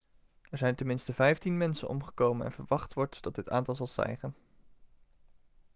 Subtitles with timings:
[0.49, 4.35] er zijn ten minste 15 mensen omgekomen en verwacht wordt dat dit aantal zal stijgen